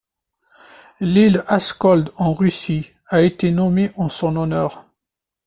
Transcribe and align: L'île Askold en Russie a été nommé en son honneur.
L'île 0.99 1.43
Askold 1.45 2.11
en 2.17 2.33
Russie 2.33 2.89
a 3.05 3.21
été 3.21 3.51
nommé 3.51 3.91
en 3.97 4.09
son 4.09 4.35
honneur. 4.35 4.87